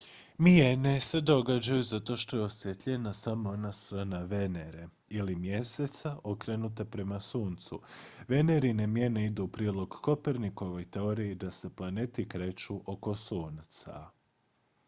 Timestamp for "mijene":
0.37-0.99, 8.87-9.25